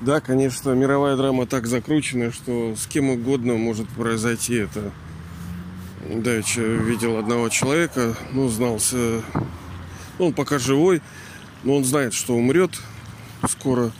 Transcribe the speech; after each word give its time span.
Да, 0.00 0.20
конечно, 0.20 0.70
мировая 0.70 1.14
драма 1.14 1.44
так 1.44 1.66
закручена, 1.66 2.32
что 2.32 2.74
с 2.74 2.86
кем 2.86 3.10
угодно 3.10 3.56
может 3.56 3.86
произойти 3.88 4.54
это. 4.54 4.92
Давеча 6.08 6.62
видел 6.62 7.18
одного 7.18 7.50
человека, 7.50 8.16
ну, 8.32 8.48
знался, 8.48 9.22
ну, 10.18 10.28
он 10.28 10.32
пока 10.32 10.58
живой, 10.58 11.02
но 11.64 11.76
он 11.76 11.84
знает, 11.84 12.14
что 12.14 12.34
умрет 12.34 12.80
скоро. 13.46 13.92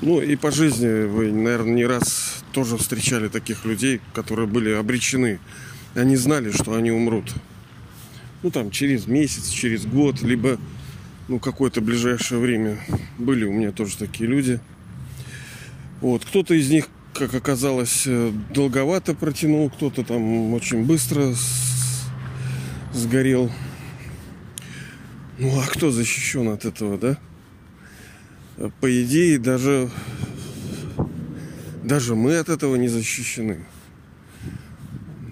Ну, 0.00 0.22
и 0.22 0.36
по 0.36 0.50
жизни 0.50 1.04
вы, 1.04 1.30
наверное, 1.32 1.74
не 1.74 1.84
раз 1.84 2.42
тоже 2.52 2.78
встречали 2.78 3.28
таких 3.28 3.66
людей, 3.66 4.00
которые 4.14 4.46
были 4.46 4.70
обречены. 4.70 5.38
Они 5.94 6.16
знали, 6.16 6.50
что 6.50 6.74
они 6.74 6.90
умрут. 6.90 7.30
Ну, 8.42 8.50
там, 8.50 8.70
через 8.70 9.06
месяц, 9.06 9.50
через 9.50 9.84
год, 9.84 10.22
либо, 10.22 10.58
ну, 11.28 11.38
какое-то 11.38 11.82
ближайшее 11.82 12.40
время. 12.40 12.78
Были 13.18 13.44
у 13.44 13.52
меня 13.52 13.70
тоже 13.70 13.98
такие 13.98 14.30
люди– 14.30 14.60
вот. 16.04 16.22
Кто-то 16.26 16.52
из 16.52 16.68
них, 16.68 16.88
как 17.14 17.32
оказалось, 17.34 18.02
э, 18.04 18.30
долговато 18.50 19.14
протянул, 19.14 19.70
кто-то 19.70 20.04
там 20.04 20.52
очень 20.52 20.84
быстро 20.84 21.34
сгорел. 22.92 23.50
Ну 25.38 25.58
а 25.58 25.66
кто 25.66 25.90
защищен 25.90 26.48
от 26.48 26.66
этого, 26.66 26.98
да? 26.98 27.18
По 28.82 29.02
идее, 29.02 29.38
даже, 29.38 29.88
даже 31.82 32.14
мы 32.14 32.36
от 32.36 32.50
этого 32.50 32.76
не 32.76 32.88
защищены. 32.88 33.64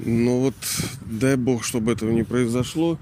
Но 0.07 0.41
вот 0.41 0.55
дай 1.03 1.37
бог, 1.37 1.65
чтобы 1.65 1.93
этого 1.93 2.11
не 2.13 2.23
произошло. 2.23 2.99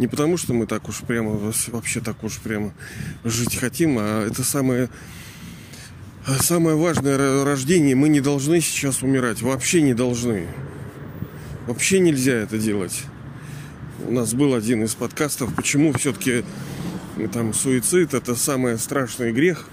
Не 0.00 0.08
потому, 0.08 0.38
что 0.38 0.54
мы 0.54 0.66
так 0.66 0.88
уж 0.88 1.02
прямо, 1.02 1.40
вообще 1.68 2.00
так 2.00 2.24
уж 2.24 2.40
прямо 2.40 2.74
жить 3.22 3.54
хотим, 3.54 3.98
а 4.00 4.26
это 4.26 4.42
самое 4.42 4.90
самое 6.40 6.76
важное 6.76 7.44
рождение, 7.44 7.94
мы 7.94 8.08
не 8.08 8.20
должны 8.20 8.60
сейчас 8.60 9.02
умирать. 9.02 9.42
Вообще 9.42 9.82
не 9.82 9.94
должны. 9.94 10.46
Вообще 11.66 11.98
нельзя 11.98 12.34
это 12.34 12.58
делать. 12.58 13.02
У 14.06 14.12
нас 14.12 14.34
был 14.34 14.54
один 14.54 14.84
из 14.84 14.94
подкастов, 14.94 15.54
почему 15.54 15.92
все-таки 15.92 16.44
там 17.32 17.54
суицид 17.54 18.14
это 18.14 18.34
самый 18.34 18.78
страшный 18.78 19.32
грех. 19.32 19.68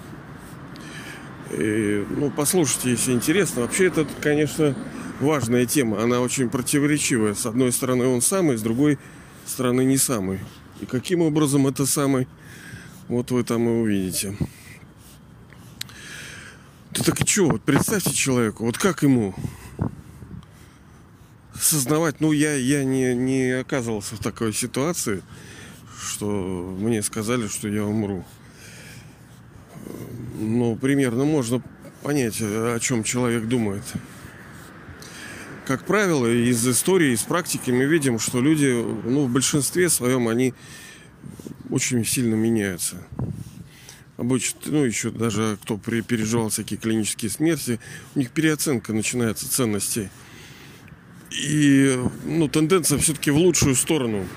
И, 1.52 2.06
ну, 2.10 2.32
послушайте, 2.36 2.92
если 2.92 3.12
интересно. 3.12 3.64
Вообще 3.64 3.88
это, 3.88 4.08
конечно, 4.22 4.76
важная 5.20 5.66
тема. 5.66 6.02
Она 6.02 6.20
очень 6.22 6.50
противоречивая. 6.50 7.34
С 7.34 7.46
одной 7.46 7.72
стороны 7.72 8.06
он 8.06 8.22
самый, 8.22 8.58
с 8.58 8.62
другой 8.62 9.00
стороны 9.46 9.84
не 9.84 9.98
самый. 9.98 10.40
И 10.82 10.86
каким 10.86 11.22
образом 11.22 11.68
это 11.68 11.86
самый, 11.86 12.28
вот 13.08 13.32
вы 13.32 13.44
там 13.44 13.68
и 13.68 13.72
увидите. 13.72 14.38
Да 16.92 17.04
так 17.04 17.22
и 17.22 17.26
что, 17.26 17.50
вот 17.50 17.62
представьте 17.62 18.14
человеку, 18.14 18.66
вот 18.66 18.80
как 18.80 19.04
ему 19.04 19.36
сознавать, 21.54 22.20
ну 22.20 22.32
я, 22.32 22.56
я 22.56 22.84
не, 22.84 23.14
не 23.14 23.52
оказывался 23.60 24.16
в 24.16 24.20
такой 24.20 24.54
ситуации, 24.54 25.22
что 26.02 26.26
мне 26.26 27.04
сказали, 27.04 27.48
что 27.48 27.68
я 27.68 27.86
умру. 27.86 28.26
Ну, 30.40 30.76
примерно 30.78 31.26
можно 31.26 31.62
понять, 32.02 32.42
о 32.42 32.80
чем 32.80 33.04
человек 33.04 33.48
думает. 33.48 33.84
Как 35.68 35.86
правило, 35.86 36.26
из 36.26 36.68
истории, 36.68 37.14
из 37.14 37.22
практики 37.22 37.70
мы 37.70 37.86
видим, 37.86 38.18
что 38.18 38.42
люди, 38.42 38.72
ну, 39.06 39.26
в 39.26 39.30
большинстве 39.30 39.90
своем, 39.90 40.28
они 40.28 40.56
очень 41.70 42.04
сильно 42.04 42.34
меняются 42.34 42.96
обычно, 44.20 44.60
ну, 44.66 44.84
еще 44.84 45.12
даже 45.12 45.58
кто 45.64 45.78
переживал 45.78 46.50
всякие 46.50 46.78
клинические 46.78 47.32
смерти, 47.32 47.80
у 48.16 48.20
них 48.20 48.32
переоценка 48.32 48.94
начинается 48.94 49.50
ценностей. 49.50 50.10
И, 51.32 51.98
ну, 52.26 52.48
тенденция 52.48 52.98
все-таки 52.98 53.32
в 53.32 53.38
лучшую 53.38 53.76
сторону. 53.76 54.28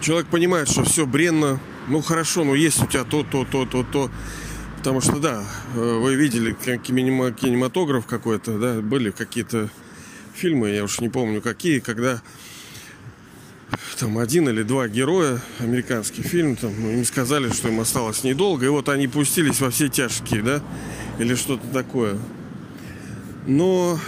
Человек 0.00 0.28
понимает, 0.28 0.68
что 0.68 0.84
все 0.84 1.06
бренно, 1.06 1.60
ну, 1.88 2.00
хорошо, 2.00 2.44
но 2.44 2.54
есть 2.54 2.82
у 2.82 2.86
тебя 2.86 3.04
то, 3.04 3.22
то, 3.24 3.44
то, 3.44 3.66
то, 3.66 3.82
то. 3.82 4.10
Потому 4.78 5.00
что, 5.00 5.18
да, 5.18 5.44
э, 5.74 5.78
вы 5.78 6.14
видели 6.16 6.52
кинематограф 6.52 8.06
какой-то, 8.06 8.58
да, 8.58 8.80
были 8.80 9.10
какие-то 9.10 9.70
фильмы, 10.34 10.70
я 10.70 10.84
уж 10.84 11.00
не 11.00 11.08
помню 11.08 11.40
какие, 11.40 11.78
когда 11.78 12.20
там 14.02 14.18
один 14.18 14.48
или 14.48 14.64
два 14.64 14.88
героя, 14.88 15.40
американский 15.60 16.22
фильм, 16.22 16.56
там, 16.56 16.72
ну, 16.76 16.90
им 16.90 17.04
сказали, 17.04 17.52
что 17.52 17.68
им 17.68 17.78
осталось 17.78 18.24
недолго, 18.24 18.66
и 18.66 18.68
вот 18.68 18.88
они 18.88 19.06
пустились 19.06 19.60
во 19.60 19.70
все 19.70 19.88
тяжкие, 19.88 20.42
да, 20.42 20.60
или 21.20 21.36
что-то 21.36 21.64
такое. 21.68 22.18
Но, 23.46 24.00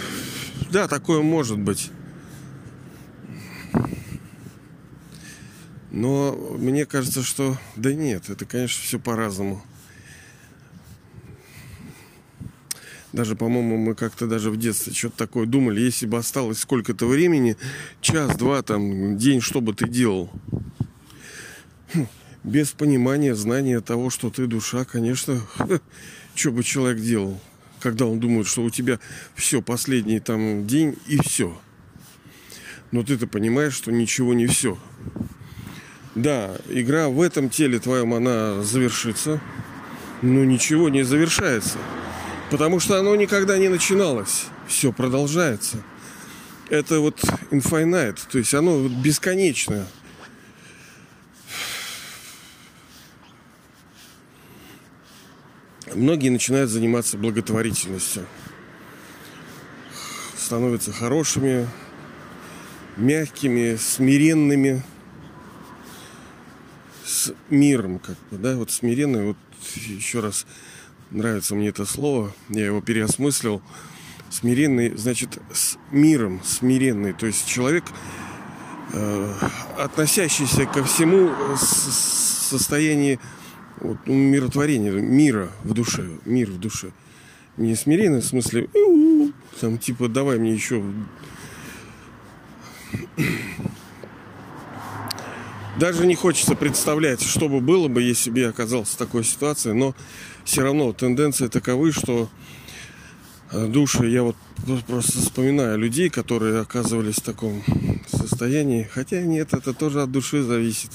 да, 0.69 0.89
такое 0.89 1.21
может 1.21 1.57
быть. 1.57 1.91
Но 5.91 6.33
мне 6.57 6.85
кажется, 6.85 7.23
что 7.23 7.57
да 7.77 7.93
нет, 7.93 8.29
это, 8.29 8.43
конечно, 8.43 8.83
все 8.83 8.99
по-разному. 8.99 9.63
Даже, 13.15 13.37
по-моему, 13.37 13.77
мы 13.77 13.95
как-то 13.95 14.27
даже 14.27 14.51
в 14.51 14.57
детстве 14.57 14.93
что-то 14.93 15.15
такое 15.19 15.45
думали, 15.45 15.79
если 15.79 16.05
бы 16.05 16.17
осталось 16.17 16.59
сколько-то 16.59 17.05
времени, 17.05 17.55
час, 18.01 18.35
два, 18.35 18.61
там, 18.61 19.17
день, 19.17 19.39
что 19.39 19.61
бы 19.61 19.73
ты 19.73 19.87
делал? 19.87 20.29
Хм, 21.93 22.07
без 22.43 22.73
понимания, 22.73 23.33
знания 23.33 23.79
того, 23.79 24.09
что 24.09 24.29
ты 24.29 24.47
душа, 24.47 24.83
конечно, 24.83 25.39
что 26.35 26.51
бы 26.51 26.61
человек 26.61 27.01
делал, 27.01 27.39
когда 27.79 28.05
он 28.05 28.19
думает, 28.19 28.47
что 28.47 28.63
у 28.63 28.69
тебя 28.69 28.99
все, 29.33 29.61
последний 29.61 30.19
там 30.19 30.67
день 30.67 30.97
и 31.07 31.17
все. 31.23 31.57
Но 32.91 33.01
ты-то 33.03 33.27
понимаешь, 33.27 33.75
что 33.75 33.93
ничего 33.93 34.33
не 34.33 34.47
все. 34.47 34.77
Да, 36.15 36.57
игра 36.67 37.07
в 37.07 37.21
этом 37.21 37.49
теле 37.49 37.79
твоем, 37.79 38.13
она 38.13 38.61
завершится, 38.61 39.39
но 40.21 40.43
ничего 40.43 40.89
не 40.89 41.03
завершается. 41.03 41.77
Потому 42.51 42.79
что 42.79 42.99
оно 42.99 43.15
никогда 43.15 43.57
не 43.57 43.69
начиналось. 43.69 44.45
Все 44.67 44.91
продолжается. 44.91 45.83
Это 46.69 46.99
вот 46.99 47.19
infinite, 47.51 48.19
то 48.31 48.37
есть 48.37 48.53
оно 48.53 48.77
вот 48.77 48.91
бесконечное. 48.91 49.85
Многие 55.93 56.29
начинают 56.29 56.69
заниматься 56.69 57.17
благотворительностью. 57.17 58.25
Становятся 60.37 60.91
хорошими, 60.91 61.67
мягкими, 62.97 63.75
смиренными 63.77 64.83
с 67.05 67.33
миром, 67.49 67.99
как 67.99 68.17
бы, 68.29 68.37
да, 68.37 68.55
вот 68.55 68.71
смиренные, 68.71 69.25
вот 69.27 69.37
еще 69.75 70.19
раз 70.19 70.45
Нравится 71.11 71.55
мне 71.55 71.69
это 71.69 71.85
слово. 71.85 72.31
Я 72.49 72.65
его 72.65 72.81
переосмыслил. 72.81 73.61
Смиренный, 74.29 74.95
значит, 74.97 75.37
с 75.53 75.77
миром, 75.91 76.41
смиренный. 76.43 77.13
То 77.13 77.27
есть 77.27 77.47
человек, 77.47 77.85
э, 78.93 79.33
относящийся 79.77 80.65
ко 80.65 80.83
всему 80.83 81.31
с 81.55 82.49
состоянии 82.49 83.19
вот, 83.79 83.97
ну, 84.05 84.13
миротворения, 84.13 84.91
мира 84.91 85.51
в 85.63 85.73
душе. 85.73 86.09
Мир 86.25 86.51
в 86.51 86.59
душе. 86.59 86.91
Не 87.57 87.75
смиренный, 87.75 88.21
в 88.21 88.25
смысле, 88.25 88.67
там, 89.61 89.77
типа, 89.77 90.09
давай 90.09 90.37
мне 90.37 90.53
еще 90.53 90.83
даже 95.79 96.05
не 96.05 96.15
хочется 96.15 96.55
представлять, 96.55 97.21
что 97.21 97.49
бы 97.49 97.59
было 97.59 97.87
бы, 97.87 98.01
если 98.01 98.29
бы 98.29 98.39
я 98.39 98.49
оказался 98.49 98.93
в 98.93 98.97
такой 98.97 99.23
ситуации, 99.23 99.71
но 99.71 99.95
все 100.43 100.61
равно 100.61 100.93
тенденции 100.93 101.47
таковы, 101.47 101.91
что 101.91 102.29
э, 103.51 103.67
души, 103.67 104.07
я 104.07 104.23
вот 104.23 104.35
просто 104.87 105.19
вспоминаю 105.19 105.77
людей, 105.77 106.09
которые 106.09 106.61
оказывались 106.61 107.15
в 107.15 107.21
таком 107.21 107.63
состоянии, 108.07 108.89
хотя 108.91 109.21
нет, 109.21 109.53
это 109.53 109.73
тоже 109.73 110.01
от 110.01 110.11
души 110.11 110.43
зависит. 110.43 110.91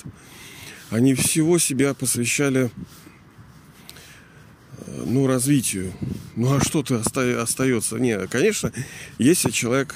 Они 0.91 1.15
всего 1.15 1.59
себя 1.59 1.93
посвящали 1.94 2.71
э, 4.79 5.05
ну, 5.06 5.27
развитию. 5.27 5.93
Ну, 6.37 6.56
а 6.56 6.61
что-то 6.65 7.03
остается? 7.43 7.97
Не, 7.99 8.27
конечно, 8.29 8.73
если 9.19 9.50
человек 9.50 9.94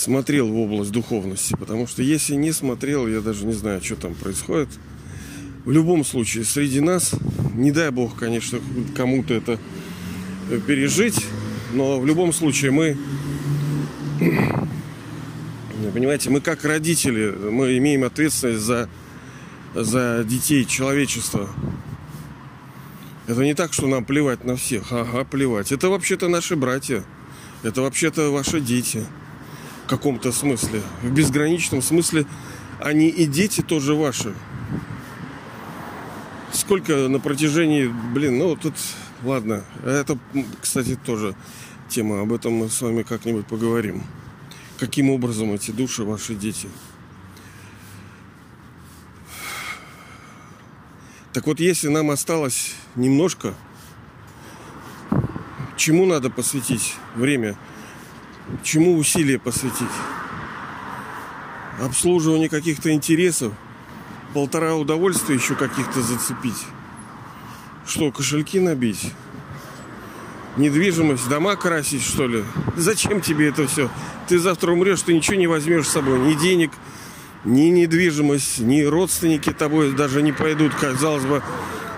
смотрел 0.00 0.48
в 0.48 0.56
область 0.56 0.92
духовности, 0.92 1.54
потому 1.58 1.86
что 1.86 2.02
если 2.02 2.34
не 2.34 2.52
смотрел, 2.52 3.06
я 3.06 3.20
даже 3.20 3.44
не 3.44 3.52
знаю, 3.52 3.82
что 3.82 3.96
там 3.96 4.14
происходит– 4.14 4.68
в 5.64 5.70
любом 5.70 6.04
случае, 6.04 6.44
среди 6.44 6.80
нас, 6.80 7.14
не 7.54 7.70
дай 7.70 7.90
бог, 7.90 8.16
конечно, 8.16 8.60
кому-то 8.96 9.34
это 9.34 9.58
пережить, 10.66 11.24
но 11.74 12.00
в 12.00 12.06
любом 12.06 12.32
случае 12.32 12.70
мы, 12.70 12.96
понимаете, 15.92 16.30
мы 16.30 16.40
как 16.40 16.64
родители, 16.64 17.30
мы 17.30 17.76
имеем 17.76 18.04
ответственность 18.04 18.62
за, 18.62 18.88
за 19.74 20.24
детей 20.24 20.64
человечества. 20.64 21.50
Это 23.26 23.44
не 23.44 23.54
так, 23.54 23.74
что 23.74 23.86
нам 23.86 24.04
плевать 24.04 24.44
на 24.44 24.56
всех. 24.56 24.90
Ага, 24.90 25.24
плевать. 25.24 25.72
Это 25.72 25.88
вообще-то 25.88 26.28
наши 26.28 26.56
братья. 26.56 27.04
Это 27.62 27.82
вообще-то 27.82 28.32
ваши 28.32 28.60
дети. 28.60 29.04
Каком-то 29.90 30.30
смысле. 30.30 30.82
В 31.02 31.10
безграничном 31.10 31.82
смысле 31.82 32.24
они 32.78 33.08
и 33.08 33.26
дети 33.26 33.60
тоже 33.60 33.96
ваши. 33.96 34.32
Сколько 36.52 37.08
на 37.08 37.18
протяжении, 37.18 37.92
блин, 38.14 38.38
ну 38.38 38.54
тут, 38.54 38.74
ладно. 39.24 39.64
Это, 39.84 40.16
кстати, 40.62 40.94
тоже 40.94 41.34
тема. 41.88 42.20
Об 42.20 42.32
этом 42.32 42.52
мы 42.52 42.68
с 42.68 42.80
вами 42.80 43.02
как-нибудь 43.02 43.46
поговорим. 43.46 44.04
Каким 44.78 45.10
образом 45.10 45.52
эти 45.54 45.72
души 45.72 46.04
ваши 46.04 46.36
дети? 46.36 46.68
Так 51.32 51.48
вот, 51.48 51.58
если 51.58 51.88
нам 51.88 52.12
осталось 52.12 52.76
немножко, 52.94 53.54
чему 55.76 56.06
надо 56.06 56.30
посвятить 56.30 56.94
время? 57.16 57.56
Чему 58.62 58.96
усилия 58.96 59.38
посвятить? 59.38 59.88
Обслуживание 61.80 62.48
каких-то 62.48 62.92
интересов? 62.92 63.52
Полтора 64.34 64.74
удовольствия 64.74 65.36
еще 65.36 65.54
каких-то 65.54 66.02
зацепить? 66.02 66.66
Что, 67.86 68.12
кошельки 68.12 68.60
набить? 68.60 69.12
Недвижимость, 70.56 71.28
дома 71.28 71.56
красить, 71.56 72.02
что 72.02 72.26
ли? 72.26 72.44
Зачем 72.76 73.20
тебе 73.20 73.48
это 73.48 73.66
все? 73.66 73.88
Ты 74.28 74.38
завтра 74.38 74.72
умрешь, 74.72 75.02
ты 75.02 75.14
ничего 75.14 75.36
не 75.36 75.46
возьмешь 75.46 75.86
с 75.86 75.92
собой, 75.92 76.18
ни 76.18 76.34
денег, 76.34 76.70
ни 77.44 77.68
недвижимость, 77.68 78.58
ни 78.58 78.82
родственники 78.82 79.52
тобой 79.52 79.92
даже 79.92 80.22
не 80.22 80.32
пойдут, 80.32 80.74
казалось 80.74 81.24
бы, 81.24 81.42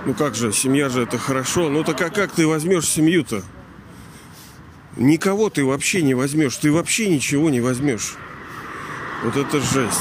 ну 0.07 0.15
как 0.15 0.35
же, 0.35 0.53
семья 0.53 0.89
же 0.89 1.03
это 1.03 1.19
хорошо. 1.19 1.69
Ну 1.69 1.85
так 1.85 2.01
а 2.03 2.11
как 2.11 2.33
ты 2.33 2.47
возьмешь 2.47 2.89
семью-то? 2.89 3.43
Никого 4.97 5.49
ты 5.49 5.65
вообще 5.65 6.03
не 6.03 6.15
возьмешь. 6.15 6.57
Ты 6.57 6.71
вообще 6.71 7.09
ничего 7.09 7.51
не 7.51 7.61
возьмешь. 7.61 8.15
Вот 9.25 9.37
это 9.37 9.61
жесть. 9.61 9.99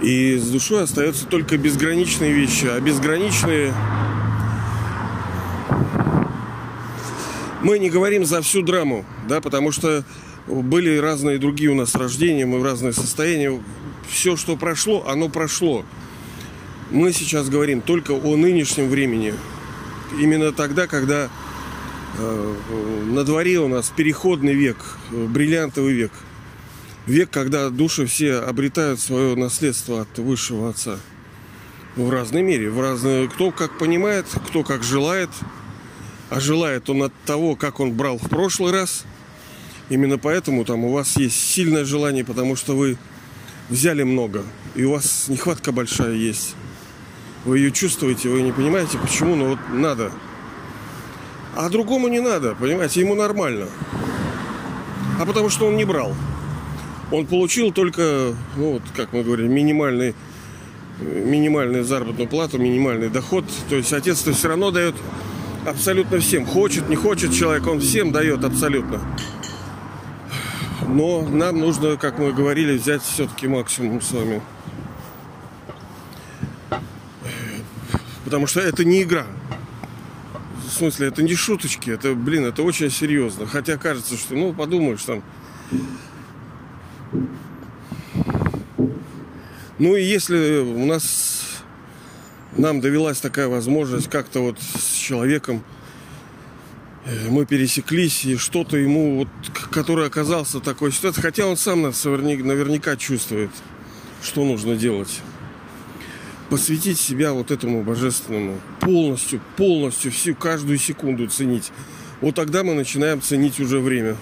И 0.00 0.36
с 0.36 0.48
душой 0.48 0.84
остаются 0.84 1.26
только 1.26 1.58
безграничные 1.58 2.32
вещи. 2.32 2.66
А 2.66 2.80
безграничные 2.80 3.74
мы 7.62 7.78
не 7.78 7.90
говорим 7.90 8.24
за 8.24 8.40
всю 8.40 8.62
драму, 8.62 9.04
да, 9.28 9.40
потому 9.40 9.72
что 9.72 10.04
были 10.46 10.96
разные 10.96 11.38
другие 11.38 11.70
у 11.70 11.74
нас 11.74 11.94
рождения, 11.94 12.46
мы 12.46 12.60
в 12.60 12.64
разные 12.64 12.92
состояния. 12.92 13.60
Все, 14.08 14.36
что 14.36 14.56
прошло, 14.56 15.04
оно 15.06 15.28
прошло. 15.28 15.84
Мы 16.90 17.12
сейчас 17.12 17.50
говорим 17.50 17.82
только 17.82 18.12
о 18.12 18.36
нынешнем 18.36 18.88
времени. 18.88 19.34
Именно 20.18 20.52
тогда, 20.52 20.86
когда 20.86 21.28
э, 22.18 22.54
на 23.06 23.24
дворе 23.24 23.58
у 23.60 23.68
нас 23.68 23.92
переходный 23.94 24.54
век, 24.54 24.76
бриллиантовый 25.10 25.94
век. 25.94 26.12
Век, 27.06 27.30
когда 27.30 27.70
души 27.70 28.06
все 28.06 28.36
обретают 28.36 29.00
свое 29.00 29.34
наследство 29.34 30.02
от 30.02 30.18
высшего 30.18 30.70
отца. 30.70 30.98
В 31.96 32.10
разной 32.10 32.42
мере, 32.42 32.70
в 32.70 32.80
разные, 32.80 33.28
кто 33.28 33.50
как 33.50 33.78
понимает, 33.78 34.26
кто 34.46 34.62
как 34.62 34.82
желает– 34.82 35.30
а 36.30 36.40
желает 36.40 36.88
он 36.90 37.02
от 37.04 37.12
того, 37.24 37.56
как 37.56 37.80
он 37.80 37.92
брал 37.92 38.18
в 38.18 38.28
прошлый 38.28 38.72
раз. 38.72 39.04
Именно 39.88 40.18
поэтому 40.18 40.64
там 40.64 40.84
у 40.84 40.92
вас 40.92 41.16
есть 41.16 41.40
сильное 41.40 41.84
желание, 41.84 42.24
потому 42.24 42.56
что 42.56 42.76
вы 42.76 42.98
взяли 43.70 44.02
много, 44.02 44.44
и 44.74 44.84
у 44.84 44.92
вас 44.92 45.28
нехватка 45.28 45.72
большая 45.72 46.14
есть. 46.14 46.54
Вы 47.48 47.60
ее 47.60 47.72
чувствуете, 47.72 48.28
вы 48.28 48.42
не 48.42 48.52
понимаете, 48.52 48.98
почему, 48.98 49.34
но 49.34 49.46
вот 49.46 49.58
надо. 49.72 50.12
А 51.56 51.70
другому 51.70 52.08
не 52.08 52.20
надо, 52.20 52.54
понимаете, 52.54 53.00
ему 53.00 53.14
нормально. 53.14 53.68
А 55.18 55.24
потому 55.24 55.48
что 55.48 55.66
он 55.66 55.78
не 55.78 55.86
брал. 55.86 56.14
Он 57.10 57.24
получил 57.24 57.72
только, 57.72 58.34
ну 58.56 58.72
вот, 58.72 58.82
как 58.94 59.14
мы 59.14 59.22
говорим, 59.22 59.50
минимальный, 59.50 60.14
минимальную 61.00 61.84
заработную 61.84 62.28
плату, 62.28 62.58
минимальный 62.58 63.08
доход. 63.08 63.46
То 63.70 63.76
есть 63.76 63.94
отец-то 63.94 64.34
все 64.34 64.48
равно 64.48 64.70
дает 64.70 64.96
абсолютно 65.64 66.18
всем. 66.18 66.44
Хочет, 66.44 66.90
не 66.90 66.96
хочет 66.96 67.32
человек, 67.32 67.66
он 67.66 67.80
всем 67.80 68.12
дает 68.12 68.44
абсолютно. 68.44 69.00
Но 70.86 71.22
нам 71.22 71.58
нужно, 71.58 71.96
как 71.96 72.18
мы 72.18 72.30
говорили, 72.30 72.76
взять 72.76 73.02
все-таки 73.02 73.48
максимум 73.48 74.02
с 74.02 74.12
вами. 74.12 74.42
Потому 78.28 78.46
что 78.46 78.60
это 78.60 78.84
не 78.84 79.04
игра. 79.04 79.26
В 80.66 80.70
смысле, 80.70 81.08
это 81.08 81.22
не 81.22 81.34
шуточки, 81.34 81.88
это, 81.88 82.12
блин, 82.14 82.44
это 82.44 82.62
очень 82.62 82.90
серьезно. 82.90 83.46
Хотя 83.46 83.78
кажется, 83.78 84.18
что, 84.18 84.34
ну, 84.34 84.52
подумаешь, 84.52 85.02
там... 85.02 85.22
Ну 89.78 89.96
и 89.96 90.02
если 90.02 90.58
у 90.58 90.84
нас 90.84 91.62
нам 92.54 92.82
довелась 92.82 93.18
такая 93.18 93.48
возможность 93.48 94.10
как-то 94.10 94.40
вот 94.40 94.58
с 94.60 94.92
человеком 94.92 95.64
э, 97.06 97.30
мы 97.30 97.46
пересеклись, 97.46 98.26
и 98.26 98.36
что-то 98.36 98.76
ему, 98.76 99.20
вот, 99.20 99.28
который 99.70 100.06
оказался 100.06 100.58
в 100.58 100.62
такой 100.62 100.92
ситуации, 100.92 101.22
хотя 101.22 101.46
он 101.46 101.56
сам 101.56 101.80
наверняка 101.80 102.94
чувствует, 102.98 103.50
что 104.22 104.44
нужно 104.44 104.76
делать. 104.76 105.22
Посвятить 106.50 106.98
себя 106.98 107.32
вот 107.32 107.50
этому 107.50 107.82
божественному, 107.82 108.58
полностью, 108.80 109.40
полностью, 109.56 110.10
всю, 110.10 110.34
каждую 110.34 110.78
секунду 110.78 111.28
ценить. 111.28 111.70
Вот 112.20 112.34
тогда 112.34 112.64
мы 112.64 112.74
начинаем 112.74 113.20
ценить 113.20 113.60
уже 113.60 113.80
время. 113.80 114.16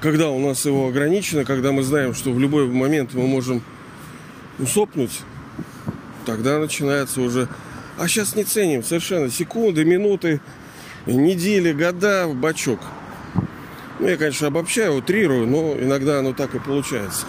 Когда 0.00 0.30
у 0.30 0.38
нас 0.38 0.64
его 0.64 0.88
ограничено, 0.88 1.44
когда 1.44 1.70
мы 1.72 1.82
знаем, 1.82 2.14
что 2.14 2.32
в 2.32 2.40
любой 2.40 2.66
момент 2.66 3.12
мы 3.14 3.26
можем 3.26 3.62
усопнуть, 4.58 5.20
тогда 6.24 6.58
начинается 6.58 7.20
уже... 7.20 7.48
А 7.98 8.08
сейчас 8.08 8.34
не 8.34 8.44
ценим 8.44 8.82
совершенно 8.82 9.30
секунды, 9.30 9.84
минуты, 9.84 10.40
недели, 11.06 11.72
года 11.72 12.26
в 12.26 12.34
бачок. 12.34 12.80
Ну, 14.00 14.08
я, 14.08 14.16
конечно, 14.16 14.48
обобщаю, 14.48 14.96
утрирую, 14.96 15.46
но 15.46 15.74
иногда 15.78 16.18
оно 16.18 16.32
так 16.32 16.54
и 16.54 16.58
получается. 16.58 17.26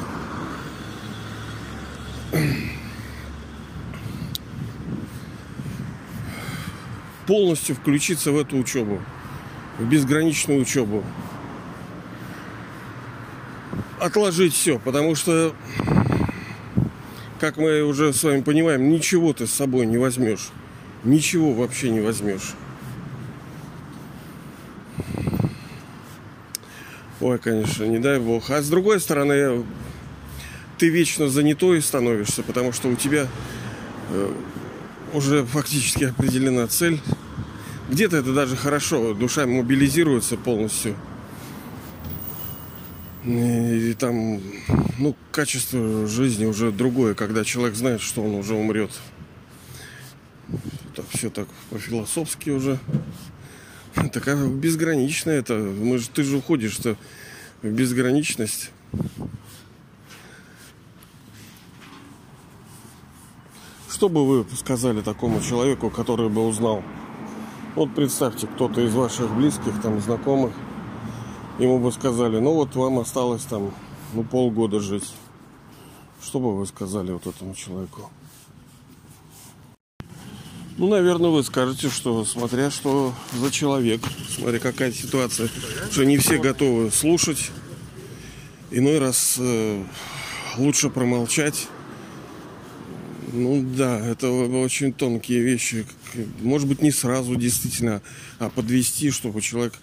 Полностью 7.27 7.75
включиться 7.75 8.31
в 8.31 8.37
эту 8.37 8.57
учебу, 8.57 9.01
в 9.79 9.85
безграничную 9.87 10.61
учебу. 10.61 11.03
Отложить 13.99 14.53
все, 14.53 14.77
потому 14.79 15.15
что 15.15 15.55
как 17.39 17.57
мы 17.57 17.83
уже 17.83 18.13
с 18.13 18.23
вами 18.23 18.41
понимаем, 18.41 18.89
ничего 18.89 19.33
ты 19.33 19.45
с 19.45 19.51
собой 19.51 19.85
не 19.85 19.97
возьмешь. 19.97 20.49
Ничего 21.03 21.53
вообще 21.53 21.89
не 21.89 21.99
возьмешь. 21.99 22.53
Ой, 27.21 27.37
конечно, 27.39 27.83
не 27.83 27.99
дай 27.99 28.19
бог. 28.19 28.49
А 28.49 28.61
с 28.61 28.69
другой 28.69 28.99
стороны, 28.99 29.63
ты 30.77 30.89
вечно 30.89 31.27
занятой 31.27 31.81
становишься, 31.81 32.43
потому 32.43 32.71
что 32.71 32.87
у 32.89 32.95
тебя 32.95 33.27
э, 34.11 34.33
уже 35.15 35.45
фактически 35.45 36.05
определена 36.05 36.67
цель. 36.67 36.99
Где-то 37.89 38.17
это 38.17 38.33
даже 38.33 38.55
хорошо, 38.55 39.13
душа 39.13 39.45
мобилизируется 39.45 40.37
полностью. 40.37 40.95
И 43.25 43.95
там, 43.97 44.39
ну, 44.99 45.15
качество 45.31 46.05
жизни 46.07 46.45
уже 46.45 46.71
другое, 46.71 47.15
когда 47.15 47.43
человек 47.43 47.75
знает, 47.75 48.01
что 48.01 48.23
он 48.23 48.35
уже 48.35 48.53
умрет. 48.53 48.91
Так, 50.95 51.05
все 51.09 51.29
так 51.29 51.47
по-философски 51.69 52.51
уже. 52.51 52.77
Такая 54.13 54.47
безграничная 54.47 55.39
это. 55.39 55.55
Мы 55.55 55.97
же, 55.97 56.09
ты 56.09 56.23
же 56.23 56.37
уходишь-то 56.37 56.97
в 57.61 57.67
безграничность. 57.67 58.71
Что 64.05 64.09
бы 64.11 64.23
вы 64.23 64.45
сказали 64.55 65.01
такому 65.01 65.41
человеку, 65.41 65.89
который 65.89 66.29
бы 66.29 66.45
узнал? 66.45 66.83
Вот 67.73 67.95
представьте, 67.95 68.45
кто-то 68.45 68.81
из 68.81 68.93
ваших 68.93 69.35
близких, 69.35 69.81
там, 69.81 69.99
знакомых, 69.99 70.53
ему 71.57 71.79
бы 71.79 71.91
сказали, 71.91 72.37
ну 72.37 72.53
вот 72.53 72.75
вам 72.75 72.99
осталось 72.99 73.41
там 73.45 73.73
ну, 74.13 74.23
полгода 74.23 74.79
жить. 74.79 75.11
Что 76.21 76.39
бы 76.39 76.55
вы 76.55 76.67
сказали 76.67 77.13
вот 77.13 77.25
этому 77.25 77.55
человеку? 77.55 78.11
Ну, 80.77 80.87
наверное, 80.87 81.31
вы 81.31 81.43
скажете, 81.43 81.89
что 81.89 82.23
смотря 82.25 82.69
что 82.69 83.11
за 83.33 83.49
человек, 83.49 84.01
смотря 84.29 84.59
какая 84.59 84.91
ситуация, 84.91 85.49
что 85.89 86.05
не 86.05 86.17
все 86.17 86.37
готовы 86.37 86.91
слушать. 86.91 87.49
Иной 88.69 88.99
раз 88.99 89.37
э, 89.39 89.83
лучше 90.57 90.91
промолчать. 90.91 91.69
Ну 93.35 93.61
да, 93.75 93.99
это 93.99 94.31
очень 94.31 94.93
тонкие 94.93 95.41
вещи. 95.41 95.85
Может 96.41 96.69
быть, 96.69 96.81
не 96.81 96.91
сразу 96.91 97.35
действительно, 97.35 98.01
а 98.39 98.49
подвести, 98.49 99.11
чтобы 99.11 99.41
человек 99.41 99.73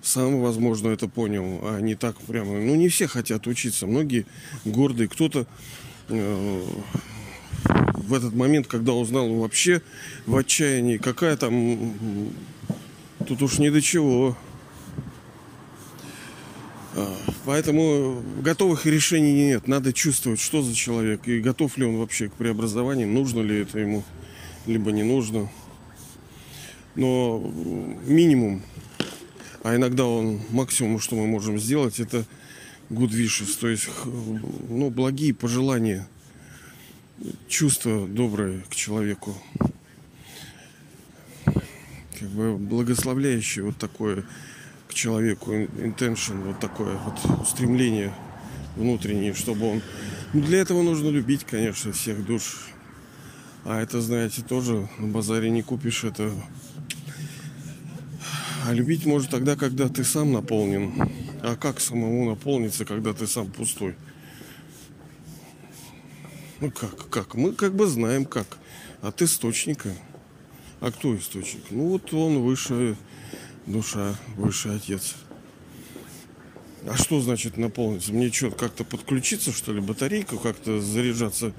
сам, 0.00 0.40
возможно, 0.40 0.88
это 0.88 1.08
понял, 1.08 1.60
а 1.62 1.80
не 1.80 1.94
так 1.94 2.16
прямо. 2.22 2.58
Ну, 2.58 2.74
не 2.74 2.88
все 2.88 3.06
хотят 3.06 3.46
учиться, 3.46 3.86
многие 3.86 4.24
гордые, 4.64 5.08
кто-то 5.08 5.46
э, 6.08 6.64
в 7.94 8.14
этот 8.14 8.34
момент, 8.34 8.66
когда 8.66 8.94
узнал 8.94 9.28
вообще 9.34 9.82
в 10.24 10.34
отчаянии, 10.34 10.96
какая 10.96 11.36
там, 11.36 12.30
тут 13.26 13.42
уж 13.42 13.58
ни 13.58 13.68
до 13.68 13.82
чего. 13.82 14.36
А, 16.94 17.16
поэтому 17.44 18.22
готовых 18.40 18.86
решений 18.86 19.32
нет. 19.32 19.68
Надо 19.68 19.92
чувствовать, 19.92 20.40
что 20.40 20.62
за 20.62 20.74
человек 20.74 21.26
и 21.26 21.40
готов 21.40 21.76
ли 21.78 21.84
он 21.84 21.98
вообще 21.98 22.28
к 22.28 22.34
преобразованию, 22.34 23.08
нужно 23.08 23.40
ли 23.40 23.60
это 23.60 23.78
ему, 23.78 24.04
либо 24.66 24.92
не 24.92 25.02
нужно. 25.02 25.50
Но 26.94 27.38
минимум 28.06 28.62
а 29.62 29.76
иногда 29.76 30.04
он 30.04 30.40
максимум, 30.50 30.98
что 30.98 31.14
мы 31.14 31.26
можем 31.26 31.58
сделать, 31.58 32.00
это 32.00 32.24
good 32.90 33.10
wishes, 33.10 33.56
то 33.58 33.68
есть 33.68 33.88
ну, 34.04 34.90
благие 34.90 35.32
пожелания, 35.32 36.08
чувства 37.48 38.08
добрые 38.08 38.64
к 38.68 38.74
человеку. 38.74 39.40
Как 41.44 42.28
бы 42.30 42.56
благословляющее 42.56 43.64
вот 43.64 43.76
такое 43.76 44.24
человеку 44.92 45.52
intention, 45.52 46.42
вот 46.44 46.60
такое 46.60 46.96
вот 46.96 47.40
устремление 47.40 48.12
внутреннее, 48.76 49.34
чтобы 49.34 49.72
он... 49.72 49.82
Ну, 50.32 50.42
для 50.42 50.60
этого 50.60 50.82
нужно 50.82 51.08
любить, 51.08 51.44
конечно, 51.44 51.92
всех 51.92 52.24
душ. 52.24 52.68
А 53.64 53.80
это, 53.80 54.00
знаете, 54.00 54.42
тоже 54.42 54.88
на 54.98 55.08
базаре 55.08 55.50
не 55.50 55.62
купишь, 55.62 56.04
это 56.04 56.32
а 58.64 58.72
любить 58.72 59.06
может 59.06 59.30
тогда, 59.30 59.56
когда 59.56 59.88
ты 59.88 60.04
сам 60.04 60.32
наполнен. 60.32 60.92
А 61.42 61.56
как 61.56 61.80
самому 61.80 62.30
наполниться, 62.30 62.84
когда 62.84 63.12
ты 63.12 63.26
сам 63.26 63.50
пустой? 63.50 63.96
Ну 66.60 66.70
как, 66.70 67.08
как? 67.08 67.34
Мы 67.34 67.54
как 67.54 67.74
бы 67.74 67.86
знаем 67.86 68.24
как. 68.24 68.46
От 69.00 69.20
источника. 69.20 69.90
А 70.80 70.92
кто 70.92 71.16
источник? 71.16 71.64
Ну 71.70 71.88
вот 71.88 72.14
он 72.14 72.42
высшая 72.42 72.96
душа, 73.66 74.14
высший 74.36 74.76
отец. 74.76 75.14
А 76.86 76.96
что 76.96 77.20
значит 77.20 77.56
наполниться? 77.56 78.12
Мне 78.12 78.32
что, 78.32 78.50
как-то 78.50 78.84
подключиться, 78.84 79.52
что 79.52 79.72
ли, 79.72 79.80
батарейку, 79.80 80.38
как-то 80.38 80.80
заряжаться 80.80 81.52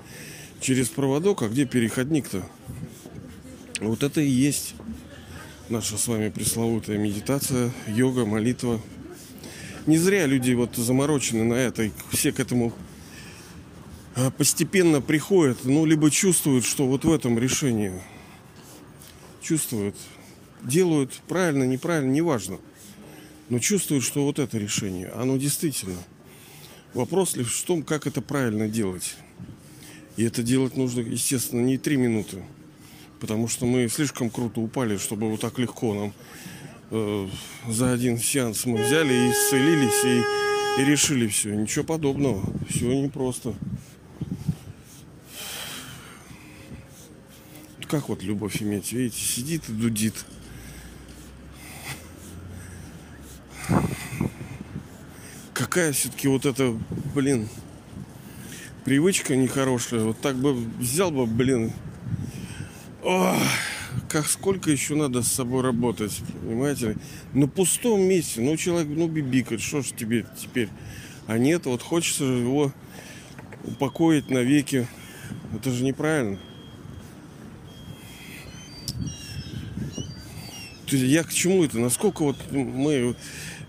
через 0.60 0.90
проводок, 0.90 1.44
а 1.44 1.48
где 1.48 1.66
переходник-то? 1.66 2.44
Вот 3.80 4.04
это 4.04 4.22
и 4.22 4.30
есть 4.30 4.76
наша 5.70 5.98
с 5.98 6.08
вами 6.08 6.30
пресловутая 6.30 6.98
медитация, 6.98 7.72
йога, 7.88 8.26
молитва. 8.26 8.82
Не 9.86 9.98
зря 9.98 10.26
люди 10.26 10.54
вот 10.54 10.76
заморочены 10.76 11.44
на 11.44 11.56
это, 11.56 11.84
и 11.84 11.92
все 12.12 12.32
к 12.32 12.40
этому 12.40 12.74
а, 14.16 14.30
постепенно 14.32 15.02
приходят, 15.02 15.60
ну, 15.64 15.86
либо 15.86 16.12
чувствуют, 16.12 16.66
что 16.66 16.88
вот 16.88 17.06
в 17.06 17.12
этом 17.12 17.40
решении 17.40 17.92
чувствуют, 19.42 19.96
делают 20.64 21.14
правильно, 21.28 21.64
неправильно, 21.64 22.12
неважно, 22.12 22.58
но 23.50 23.60
чувствуют, 23.60 24.04
что 24.04 24.24
вот 24.24 24.40
это 24.40 24.58
решение, 24.58 25.10
оно 25.10 25.38
действительно. 25.38 25.98
Вопрос 26.94 27.36
лишь 27.36 27.54
в 27.54 27.66
том, 27.66 27.84
как 27.84 28.08
это 28.08 28.22
правильно 28.22 28.68
делать. 28.68 29.16
И 30.16 30.24
это 30.24 30.44
делать 30.44 30.78
нужно, 30.78 31.02
естественно, 31.02 31.62
не 31.62 31.78
три 31.78 31.98
минуты, 31.98 32.44
потому 33.20 33.48
что 33.48 33.66
мы 33.66 33.88
слишком 33.90 34.30
круто 34.30 34.62
упали, 34.62 34.98
чтобы 34.98 35.30
вот 35.30 35.42
так 35.42 35.58
легко 35.58 35.94
нам 35.94 36.14
э, 36.92 37.28
за 37.68 37.92
один 37.92 38.20
сеанс 38.20 38.66
мы 38.66 38.84
взяли 38.84 39.12
и 39.12 39.32
исцелились 39.32 40.06
и, 40.06 40.82
и 40.82 40.86
решили 40.86 41.28
все. 41.28 41.56
Ничего 41.56 41.84
подобного. 41.84 42.44
Все 42.70 42.94
непросто. 42.94 43.56
Как 47.88 48.10
вот 48.10 48.24
любовь 48.24 48.62
иметь? 48.62 48.92
Видите, 48.92 49.20
сидит 49.20 49.70
и 49.70 49.72
дудит. 49.72 50.26
Какая 55.74 55.92
все-таки 55.92 56.28
вот 56.28 56.46
эта, 56.46 56.78
блин, 57.16 57.50
привычка 58.86 59.36
нехорошая. 59.36 60.02
Вот 60.02 60.22
так 60.22 60.36
бы 60.36 60.54
взял 60.54 61.10
бы, 61.10 61.26
блин, 61.26 61.72
Ох, 63.02 63.36
как 64.08 64.28
сколько 64.28 64.70
еще 64.70 64.94
надо 64.94 65.24
с 65.24 65.32
собой 65.32 65.64
работать, 65.64 66.22
понимаете? 66.44 66.96
На 67.34 67.48
пустом 67.48 68.02
месте, 68.02 68.42
ну 68.42 68.56
человек, 68.56 68.88
ну 68.96 69.08
бибикает, 69.08 69.62
что 69.62 69.82
ж 69.82 69.88
тебе 69.98 70.28
теперь? 70.40 70.70
А 71.26 71.40
нет, 71.40 71.66
вот 71.66 71.82
хочется 71.82 72.24
его 72.24 72.72
упокоить 73.64 74.30
навеки. 74.30 74.88
Это 75.56 75.72
же 75.72 75.84
неправильно. 75.84 76.38
То 80.83 80.83
есть 80.83 80.83
я 80.98 81.24
к 81.24 81.34
чему 81.34 81.64
это? 81.64 81.80
Насколько 81.80 82.24
вот 82.24 82.38
мы 82.52 83.16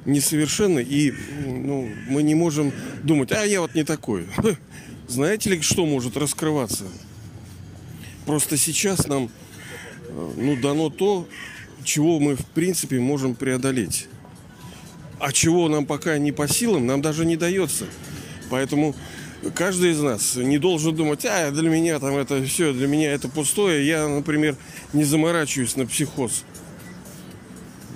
несовершенны 0.04 0.80
и 0.82 1.12
ну, 1.46 1.88
мы 2.08 2.22
не 2.22 2.34
можем 2.34 2.72
думать, 3.02 3.32
а 3.32 3.44
я 3.44 3.60
вот 3.60 3.74
не 3.74 3.84
такой. 3.84 4.26
Знаете 5.08 5.50
ли, 5.50 5.60
что 5.60 5.86
может 5.86 6.16
раскрываться? 6.16 6.84
Просто 8.26 8.56
сейчас 8.56 9.06
нам 9.06 9.30
э, 10.08 10.32
ну, 10.36 10.56
дано 10.56 10.90
то, 10.90 11.28
чего 11.84 12.18
мы 12.20 12.36
в 12.36 12.44
принципе 12.46 12.98
можем 12.98 13.34
преодолеть. 13.34 14.08
А 15.18 15.32
чего 15.32 15.68
нам 15.68 15.86
пока 15.86 16.18
не 16.18 16.32
по 16.32 16.48
силам, 16.48 16.86
нам 16.86 17.00
даже 17.02 17.24
не 17.24 17.36
дается. 17.36 17.86
Поэтому 18.50 18.94
каждый 19.54 19.90
из 19.90 20.00
нас 20.00 20.36
не 20.36 20.58
должен 20.58 20.94
думать, 20.94 21.24
а 21.24 21.50
для 21.50 21.68
меня 21.68 21.98
там 21.98 22.16
это 22.16 22.42
все, 22.44 22.72
для 22.72 22.86
меня 22.86 23.12
это 23.12 23.28
пустое. 23.28 23.86
Я, 23.86 24.08
например, 24.08 24.56
не 24.92 25.04
заморачиваюсь 25.04 25.76
на 25.76 25.86
психоз. 25.86 26.44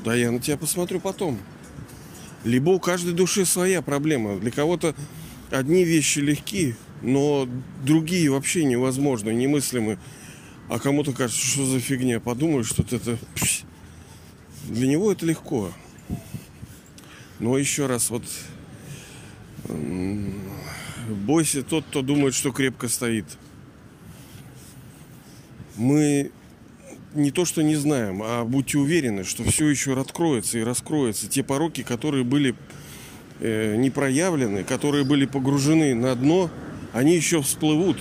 Да 0.08 0.14
я 0.14 0.30
на 0.30 0.40
тебя 0.40 0.56
посмотрю 0.56 1.00
потом. 1.00 1.38
Либо 2.42 2.70
у 2.70 2.80
каждой 2.80 3.12
души 3.12 3.44
своя 3.44 3.82
проблема. 3.82 4.38
Для 4.38 4.50
кого-то 4.50 4.94
одни 5.50 5.84
вещи 5.84 6.20
легкие, 6.20 6.76
но 7.02 7.46
другие 7.84 8.30
вообще 8.30 8.64
невозможны, 8.64 9.32
немыслимы. 9.32 9.98
А 10.70 10.78
кому-то 10.78 11.12
кажется, 11.12 11.46
что 11.46 11.66
за 11.66 11.78
фигня. 11.78 12.20
Подумаешь, 12.20 12.68
что 12.68 12.84
это... 12.84 13.18
Для 14.64 14.88
него 14.88 15.12
это 15.12 15.26
легко. 15.26 15.72
Но 17.38 17.58
еще 17.58 17.84
раз, 17.84 18.08
вот 18.08 18.24
бойся 21.26 21.62
тот, 21.62 21.84
кто 21.84 22.00
думает, 22.00 22.32
что 22.32 22.50
крепко 22.50 22.88
стоит. 22.88 23.26
Мы 25.76 26.32
не 27.14 27.30
то, 27.30 27.44
что 27.44 27.62
не 27.62 27.76
знаем, 27.76 28.22
а 28.22 28.44
будьте 28.44 28.78
уверены, 28.78 29.24
что 29.24 29.44
все 29.44 29.68
еще 29.68 29.98
откроется 29.98 30.58
и 30.58 30.62
раскроется. 30.62 31.28
Те 31.28 31.42
пороки, 31.42 31.82
которые 31.82 32.24
были 32.24 32.54
э, 33.40 33.76
не 33.76 33.90
проявлены, 33.90 34.64
которые 34.64 35.04
были 35.04 35.26
погружены 35.26 35.94
на 35.94 36.14
дно, 36.14 36.50
они 36.92 37.14
еще 37.14 37.42
всплывут. 37.42 37.98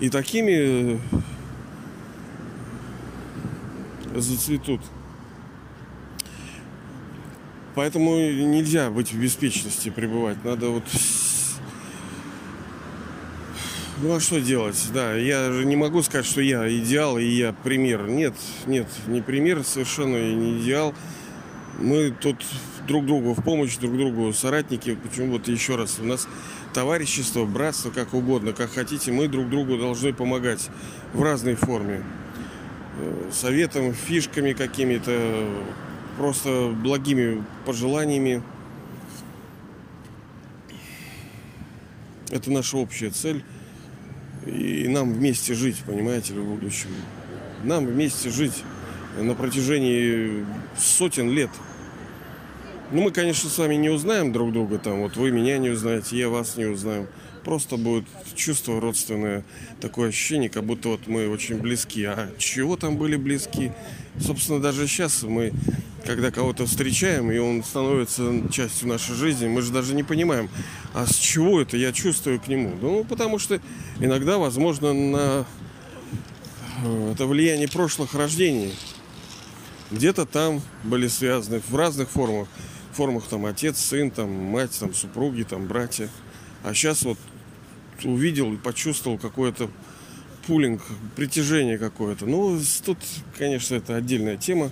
И 0.00 0.08
такими 0.08 1.00
зацветут. 4.14 4.80
Поэтому 7.74 8.16
нельзя 8.16 8.90
быть 8.90 9.12
в 9.12 9.20
беспечности 9.20 9.90
пребывать. 9.90 10.44
Надо 10.44 10.68
вот... 10.70 10.84
Ну 14.04 14.16
а 14.16 14.20
что 14.20 14.38
делать? 14.38 14.76
Да, 14.92 15.14
я 15.14 15.50
же 15.50 15.64
не 15.64 15.76
могу 15.76 16.02
сказать, 16.02 16.26
что 16.26 16.42
я 16.42 16.68
идеал 16.68 17.16
и 17.16 17.24
я 17.24 17.54
пример. 17.54 18.06
Нет, 18.06 18.34
нет, 18.66 18.86
не 19.06 19.22
пример, 19.22 19.64
совершенно 19.64 20.18
и 20.18 20.34
не 20.34 20.60
идеал. 20.60 20.94
Мы 21.78 22.10
тут 22.10 22.36
друг 22.86 23.06
другу 23.06 23.32
в 23.32 23.42
помощь, 23.42 23.78
друг 23.78 23.96
другу 23.96 24.30
соратники. 24.34 24.94
Почему 24.94 25.32
вот 25.32 25.48
еще 25.48 25.76
раз, 25.76 25.98
у 26.00 26.04
нас 26.04 26.28
товарищество, 26.74 27.46
братство, 27.46 27.88
как 27.88 28.12
угодно, 28.12 28.52
как 28.52 28.72
хотите, 28.72 29.10
мы 29.10 29.26
друг 29.26 29.48
другу 29.48 29.78
должны 29.78 30.12
помогать 30.12 30.68
в 31.14 31.22
разной 31.22 31.54
форме. 31.54 32.04
Э, 33.00 33.30
советом, 33.32 33.94
фишками 33.94 34.52
какими-то, 34.52 35.48
просто 36.18 36.74
благими 36.76 37.42
пожеланиями. 37.64 38.42
Это 42.28 42.50
наша 42.50 42.76
общая 42.76 43.08
цель. 43.08 43.42
И 44.46 44.88
нам 44.88 45.12
вместе 45.12 45.54
жить, 45.54 45.82
понимаете 45.86 46.34
в 46.34 46.44
будущем. 46.44 46.88
Нам 47.62 47.86
вместе 47.86 48.30
жить 48.30 48.62
на 49.18 49.34
протяжении 49.34 50.44
сотен 50.76 51.30
лет. 51.30 51.50
Ну, 52.92 53.02
мы, 53.02 53.10
конечно, 53.10 53.48
с 53.48 53.58
вами 53.58 53.76
не 53.76 53.88
узнаем 53.88 54.32
друг 54.32 54.52
друга, 54.52 54.78
там, 54.78 55.00
вот 55.00 55.16
вы 55.16 55.30
меня 55.30 55.56
не 55.58 55.70
узнаете, 55.70 56.18
я 56.18 56.28
вас 56.28 56.56
не 56.56 56.66
узнаю. 56.66 57.08
Просто 57.42 57.76
будет 57.76 58.04
чувство 58.34 58.80
родственное, 58.80 59.44
такое 59.80 60.10
ощущение, 60.10 60.48
как 60.48 60.64
будто 60.64 60.90
вот 60.90 61.06
мы 61.06 61.28
очень 61.28 61.58
близки. 61.58 62.04
А 62.04 62.30
чего 62.38 62.76
там 62.76 62.96
были 62.96 63.16
близки? 63.16 63.72
Собственно, 64.20 64.60
даже 64.60 64.86
сейчас 64.86 65.22
мы, 65.22 65.52
когда 66.04 66.30
кого-то 66.30 66.66
встречаем, 66.66 67.30
и 67.32 67.38
он 67.38 67.64
становится 67.64 68.48
частью 68.50 68.88
нашей 68.88 69.14
жизни, 69.14 69.48
мы 69.48 69.62
же 69.62 69.72
даже 69.72 69.94
не 69.94 70.02
понимаем, 70.02 70.48
а 70.92 71.06
с 71.06 71.14
чего 71.16 71.60
это 71.60 71.76
я 71.76 71.92
чувствую 71.92 72.40
к 72.40 72.48
нему. 72.48 72.74
Ну, 72.80 73.04
потому 73.04 73.38
что 73.38 73.60
иногда, 74.00 74.38
возможно, 74.38 74.92
на 74.92 75.46
э, 76.84 77.12
это 77.12 77.26
влияние 77.26 77.68
прошлых 77.68 78.14
рождений. 78.14 78.74
Где-то 79.90 80.26
там 80.26 80.60
были 80.82 81.08
связаны 81.08 81.60
в 81.66 81.74
разных 81.74 82.10
формах. 82.10 82.48
В 82.92 82.96
формах 82.96 83.24
там 83.24 83.46
отец, 83.46 83.78
сын, 83.78 84.10
там 84.10 84.30
мать, 84.30 84.76
там 84.78 84.94
супруги, 84.94 85.42
там 85.42 85.66
братья. 85.66 86.08
А 86.62 86.74
сейчас 86.74 87.02
вот 87.02 87.18
увидел 88.04 88.52
и 88.52 88.56
почувствовал 88.56 89.18
какое-то 89.18 89.70
пулинг, 90.46 90.82
притяжение 91.16 91.78
какое-то. 91.78 92.26
Ну, 92.26 92.60
тут, 92.84 92.98
конечно, 93.38 93.74
это 93.74 93.96
отдельная 93.96 94.36
тема, 94.36 94.70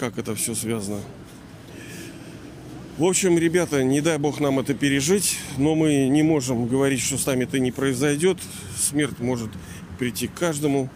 как 0.00 0.16
это 0.16 0.34
все 0.34 0.54
связано. 0.54 0.98
В 2.96 3.04
общем, 3.04 3.38
ребята, 3.38 3.84
не 3.84 4.00
дай 4.00 4.16
бог 4.16 4.40
нам 4.40 4.58
это 4.58 4.72
пережить, 4.72 5.36
но 5.58 5.74
мы 5.74 6.08
не 6.08 6.22
можем 6.22 6.66
говорить, 6.66 7.00
что 7.00 7.18
с 7.18 7.26
нами 7.26 7.44
это 7.44 7.58
не 7.58 7.70
произойдет. 7.70 8.38
Смерть 8.78 9.18
может 9.18 9.50
прийти 9.98 10.26
к 10.26 10.32
каждому. 10.32 10.88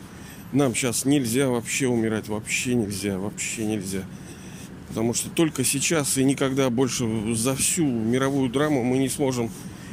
Нам 0.52 0.75
сейчас 0.75 1.04
нельзя 1.04 1.50
вообще 1.50 1.87
умирать, 1.87 2.28
вообще 2.28 2.75
нельзя, 2.75 3.18
вообще 3.18 3.66
нельзя. 3.66 4.04
Потому 4.88 5.12
что 5.12 5.28
только 5.28 5.64
сейчас 5.64 6.16
и 6.16 6.25
никогда 6.25 6.70
больше 6.70 7.34
за 7.34 7.54
всю 7.54 7.84
мировую 7.84 8.49
драму 8.49 8.82
мы 8.82 8.96
не 8.96 9.11
сможем 9.11 9.50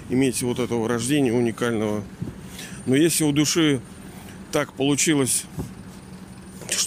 иметь 0.10 0.42
вот 0.42 0.60
этого 0.60 0.88
рождения 0.88 1.34
уникального. 1.34 2.02
Но 2.86 2.96
если 2.96 3.26
у 3.26 3.34
души 3.34 3.82
так 4.54 4.72
получилось, 4.72 5.44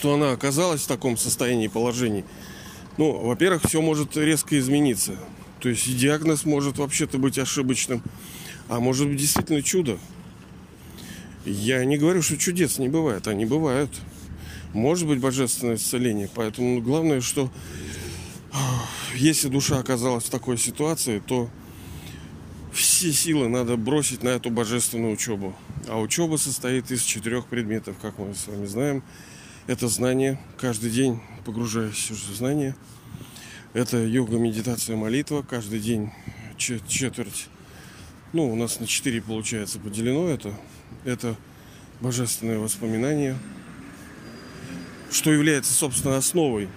что 0.04 0.12
она 0.12 0.32
оказалась 0.32 0.82
в 0.82 0.86
таком 0.86 1.16
состоянии 1.16 1.66
положении, 1.66 2.26
ну, 2.98 3.26
во-первых, 3.26 3.62
все 3.66 3.80
может 3.80 4.18
резко 4.18 4.58
измениться. 4.58 5.16
То 5.60 5.70
есть 5.70 5.96
диагноз 5.96 6.44
может 6.44 6.76
вообще-то 6.76 7.16
быть 7.16 7.38
ошибочным, 7.38 8.02
а 8.68 8.80
может 8.80 9.08
быть 9.08 9.16
действительно 9.16 9.62
чудо. 9.62 9.98
Я 11.46 11.82
не 11.86 11.96
говорю, 11.96 12.20
что 12.20 12.36
чудес 12.36 12.78
не 12.78 12.90
бывает, 12.90 13.26
они 13.28 13.46
бывают. 13.46 13.88
Может 14.74 15.08
быть 15.08 15.20
божественное 15.20 15.76
исцеление. 15.76 16.28
Поэтому 16.34 16.82
главное, 16.82 17.22
что 17.22 17.50
если 19.14 19.48
душа 19.48 19.78
оказалась 19.78 20.24
в 20.24 20.30
такой 20.30 20.58
ситуации, 20.58 21.22
то 21.26 21.48
все 22.74 23.10
силы 23.10 23.48
надо 23.48 23.78
бросить 23.78 24.22
на 24.22 24.28
эту 24.28 24.50
божественную 24.50 25.14
учебу. 25.14 25.54
А 25.88 25.98
учеба 25.98 26.36
состоит 26.36 26.90
из 26.90 27.00
четырех 27.04 27.46
предметов, 27.46 27.96
как 28.02 28.18
мы 28.18 28.34
с 28.34 28.46
вами 28.48 28.66
знаем. 28.66 29.02
Это 29.66 29.88
знание, 29.88 30.38
каждый 30.58 30.90
день 30.90 31.20
погружаясь 31.44 32.10
в 32.10 32.34
знание. 32.34 32.74
Это 33.72 33.96
йога, 33.96 34.36
медитация, 34.36 34.96
молитва, 34.96 35.42
каждый 35.42 35.80
день 35.80 36.10
четверть. 36.56 37.48
Ну, 38.32 38.52
у 38.52 38.56
нас 38.56 38.80
на 38.80 38.86
четыре 38.86 39.22
получается 39.22 39.78
поделено 39.78 40.28
это. 40.28 40.54
Это 41.04 41.36
божественное 42.00 42.58
воспоминание, 42.58 43.38
что 45.10 45.32
является, 45.32 45.72
собственно, 45.72 46.16
основой 46.16 46.68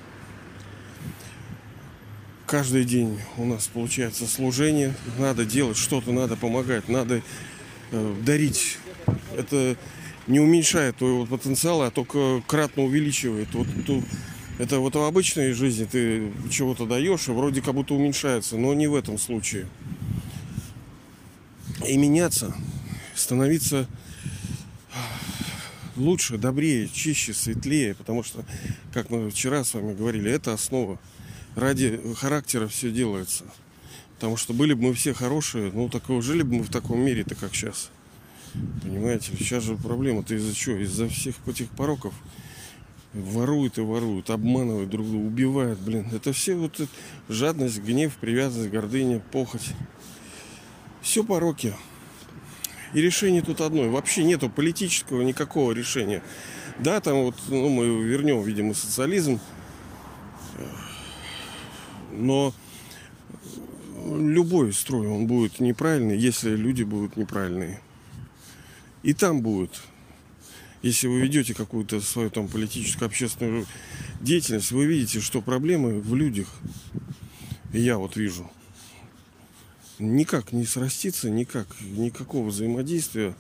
каждый 2.48 2.86
день 2.86 3.20
у 3.36 3.46
нас 3.46 3.68
получается 3.68 4.26
служение. 4.26 4.96
Надо 5.20 5.46
делать 5.46 5.78
что-то, 5.78 6.12
надо 6.12 6.38
помогать, 6.38 6.88
надо 6.88 7.22
э, 7.92 8.16
дарить. 8.26 8.78
Это 9.36 9.76
не 10.28 10.40
уменьшает 10.40 10.98
твоего 10.98 11.26
потенциала, 11.26 11.88
а 11.88 11.92
только 11.92 12.42
кратно 12.48 12.84
увеличивает. 12.84 13.54
Вот, 13.54 13.68
то, 13.86 14.02
это 14.60 14.80
вот 14.80 14.96
в 14.96 15.02
обычной 15.02 15.54
жизни 15.54 15.86
ты 15.86 16.32
чего-то 16.50 16.86
даешь, 16.86 17.28
и 17.28 17.32
вроде 17.32 17.62
как 17.62 17.74
будто 17.74 17.94
уменьшается, 17.94 18.58
но 18.58 18.74
не 18.74 18.88
в 18.88 18.96
этом 18.96 19.18
случае. 19.18 19.68
И 21.88 21.98
меняться, 21.98 22.56
становиться 23.16 23.88
лучше, 25.96 26.38
добрее, 26.38 26.88
чище, 26.88 27.34
светлее, 27.34 27.96
потому 27.96 28.24
что, 28.24 28.44
как 28.94 29.10
мы 29.10 29.30
вчера 29.30 29.64
с 29.64 29.74
вами 29.74 29.94
говорили, 29.94 30.32
это 30.32 30.54
основа 30.54 31.00
ради 31.56 32.00
характера 32.16 32.68
все 32.68 32.92
делается. 32.92 33.44
Потому 34.16 34.38
что 34.38 34.54
были 34.54 34.74
бы 34.74 34.84
мы 34.84 34.94
все 34.94 35.14
хорошие, 35.14 35.72
ну 35.72 35.90
так 35.90 36.04
жили 36.22 36.42
бы 36.42 36.58
мы 36.58 36.64
в 36.64 36.72
таком 36.72 37.00
мире-то, 37.00 37.36
как 37.36 37.54
сейчас. 37.54 37.92
Понимаете, 38.82 39.32
сейчас 39.38 39.64
же 39.64 39.76
проблема-то 39.76 40.36
из-за 40.36 40.56
чего? 40.56 40.78
Из-за 40.78 41.08
всех 41.08 41.36
этих 41.48 41.70
пороков. 41.70 42.14
Воруют 43.14 43.78
и 43.78 43.82
воруют, 43.82 44.30
обманывают 44.30 44.90
друг 44.90 45.08
друга, 45.08 45.26
убивают, 45.26 45.80
блин. 45.80 46.08
Это 46.12 46.34
все 46.34 46.56
вот 46.56 46.80
это, 46.80 46.90
жадность, 47.30 47.82
гнев, 47.82 48.16
привязанность, 48.18 48.70
гордыня, 48.70 49.22
похоть. 49.32 49.74
Все 51.02 51.24
пороки. 51.24 51.74
И 52.94 53.02
решение 53.02 53.42
тут 53.42 53.62
одно. 53.62 53.90
Вообще 53.90 54.24
нету 54.24 54.50
политического 54.50 55.22
никакого 55.22 55.72
решения. 55.72 56.22
Да, 56.80 57.00
там 57.02 57.24
вот, 57.24 57.36
ну, 57.48 57.70
мы 57.70 58.04
вернем, 58.04 58.42
видимо, 58.44 58.74
социализм 58.74 59.40
но 62.18 62.54
любой 64.06 64.74
строй, 64.74 65.08
он 65.08 65.28
будет 65.28 65.60
неправильный, 65.60 66.18
если 66.18 66.56
люди 66.56 66.84
будут 66.84 67.16
неправильные. 67.16 67.82
И 69.04 69.14
там 69.14 69.42
будет. 69.42 69.72
Если 70.82 71.08
вы 71.08 71.20
ведете 71.22 71.54
какую-то 71.54 72.02
свою 72.02 72.30
там 72.30 72.48
политическую, 72.48 73.08
общественную 73.08 73.66
деятельность, 74.22 74.72
вы 74.72 74.86
видите, 74.86 75.20
что 75.20 75.42
проблемы 75.42 76.00
в 76.00 76.16
людях. 76.16 76.48
Я 77.74 77.98
вот 77.98 78.16
вижу. 78.16 78.50
Никак 80.00 80.52
не 80.52 80.66
сраститься, 80.66 81.30
никак, 81.30 81.68
никакого 81.82 82.48
взаимодействия 82.48 83.34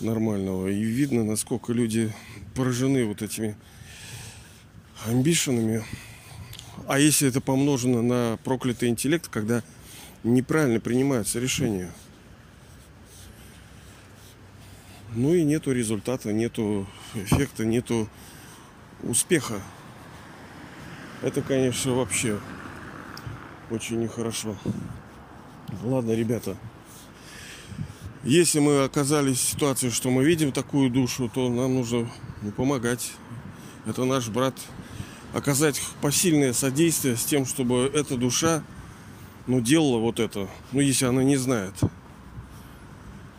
нормального. 0.00 0.68
И 0.68 0.82
видно, 0.82 1.24
насколько 1.24 1.72
люди 1.72 2.12
поражены 2.54 3.04
вот 3.04 3.22
этими 3.22 3.56
амбишенами, 5.06 5.84
а 6.88 6.98
если 6.98 7.28
это 7.28 7.40
помножено 7.40 8.02
на 8.02 8.38
проклятый 8.44 8.88
интеллект, 8.88 9.28
когда 9.28 9.62
неправильно 10.22 10.80
принимаются 10.80 11.38
решения? 11.38 11.92
Ну 15.16 15.32
и 15.32 15.44
нету 15.44 15.70
результата, 15.70 16.32
нету 16.32 16.88
эффекта, 17.14 17.64
нету 17.64 18.08
успеха. 19.04 19.60
Это, 21.22 21.40
конечно, 21.40 21.94
вообще 21.94 22.40
очень 23.70 24.00
нехорошо. 24.00 24.56
Ладно, 25.84 26.10
ребята. 26.12 26.56
Если 28.24 28.58
мы 28.58 28.82
оказались 28.82 29.38
в 29.38 29.48
ситуации, 29.50 29.90
что 29.90 30.10
мы 30.10 30.24
видим 30.24 30.50
такую 30.50 30.90
душу, 30.90 31.30
то 31.32 31.48
нам 31.48 31.76
нужно 31.76 32.10
ну, 32.42 32.50
помогать. 32.50 33.12
Это 33.86 34.04
наш 34.04 34.28
брат, 34.28 34.54
оказать 35.32 35.80
посильное 36.00 36.52
содействие 36.52 37.16
с 37.16 37.24
тем, 37.24 37.46
чтобы 37.46 37.88
эта 37.94 38.16
душа 38.16 38.64
ну, 39.46 39.60
делала 39.60 39.98
вот 39.98 40.18
это. 40.18 40.48
Ну, 40.72 40.80
если 40.80 41.04
она 41.04 41.22
не 41.22 41.36
знает. 41.36 41.74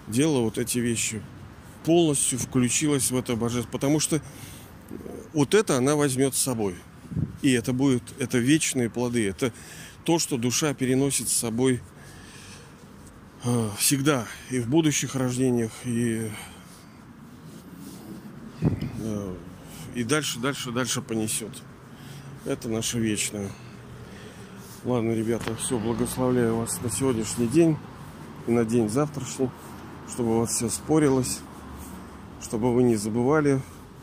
Делала 0.08 0.40
вот 0.40 0.58
эти 0.58 0.80
вещи. 0.80 1.22
Полностью 1.86 2.40
включилась 2.40 3.12
в 3.12 3.18
это 3.18 3.36
божество. 3.36 3.72
Потому 3.72 4.00
что 4.00 4.22
вот 5.34 5.54
это 5.54 5.78
она 5.78 5.96
возьмет 5.96 6.36
с 6.36 6.40
собой. 6.40 6.76
И 7.42 7.52
это 7.52 7.74
будет, 7.74 8.04
это 8.20 8.38
вечные 8.38 8.90
плоды. 8.90 9.28
Это 9.28 9.54
то, 10.04 10.20
что 10.20 10.38
душа 10.38 10.74
переносит 10.74 11.30
с 11.30 11.34
собой 11.34 11.82
э, 13.44 13.70
всегда. 13.78 14.26
И 14.50 14.60
в 14.60 14.68
будущих 14.68 15.16
рождениях, 15.16 15.72
и, 15.84 16.32
э, 18.62 19.36
и 19.94 20.04
дальше, 20.04 20.40
дальше, 20.40 20.72
дальше 20.72 21.02
понесет. 21.02 21.52
Это 22.46 22.70
наше 22.70 23.00
вечное. 23.00 23.52
Ладно, 24.84 25.14
ребята, 25.14 25.56
все, 25.56 25.80
благословляю 25.80 26.58
вас 26.58 26.80
на 26.82 26.92
сегодняшний 26.92 27.48
день 27.48 27.76
и 28.46 28.52
на 28.52 28.64
день 28.64 28.88
завтрашний, 28.88 29.50
чтобы 30.08 30.36
у 30.36 30.40
вас 30.42 30.52
все 30.52 30.70
спорилось, 30.70 31.40
чтобы 32.42 32.74
вы 32.74 32.84
не 32.84 32.96
забывали 32.96 33.62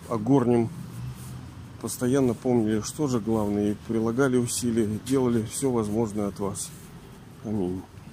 о 0.09 0.19
горнем, 0.19 0.69
постоянно 1.81 2.35
помнили, 2.35 2.81
что 2.81 3.09
же 3.09 3.21
главное, 3.21 3.73
и 3.73 3.77
прилагали 3.89 4.37
усилия, 4.37 4.89
делали 5.07 5.45
все 5.45 5.71
возможное 5.71 6.29
от 6.29 6.39
вас. 6.39 6.71
Аминь. 7.45 7.83